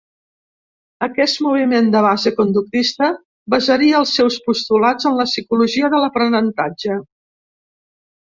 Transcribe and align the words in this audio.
Aquest 1.07 1.35
moviment 1.47 1.89
de 1.95 1.99
base 2.05 2.31
conductista 2.37 3.09
basaria 3.55 3.99
els 3.99 4.15
seus 4.21 4.37
postulats 4.47 5.09
en 5.11 5.21
la 5.21 5.29
psicologia 5.31 5.91
de 5.95 6.03
l'aprenentatge. 6.05 6.97